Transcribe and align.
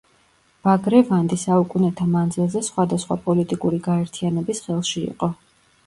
ბაგრევანდი 0.67 1.37
საუკუნეთა 1.41 2.09
მანძილზე 2.15 2.65
სხვადასხვა 2.71 3.21
პოლიტიკური 3.29 3.83
გაერთიანების 3.93 4.67
ხელში 4.69 5.09
იყო. 5.15 5.35